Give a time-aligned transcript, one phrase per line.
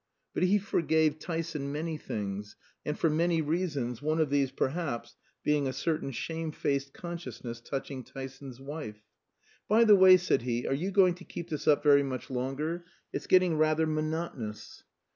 [0.33, 5.67] But he forgave Tyson many things, and for many reasons, one of these, perhaps, being
[5.67, 9.03] a certain shamefaced consciousness touching Tyson's wife.
[9.67, 12.83] "By the way," said he, "are you going to keep this up very much longer?
[13.13, 14.85] It's getting rather monotonous."